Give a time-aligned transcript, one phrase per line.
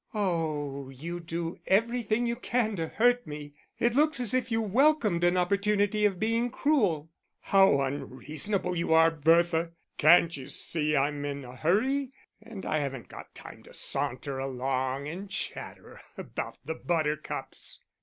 [0.15, 3.53] "Oh, you do everything you can to hurt me.
[3.77, 9.11] It looks as if you welcomed an opportunity of being cruel." "How unreasonable you are,
[9.11, 9.73] Bertha.
[9.99, 14.39] Can't you see that I'm in a hurry, and I haven't got time to saunter
[14.39, 17.83] along and chatter about the buttercups."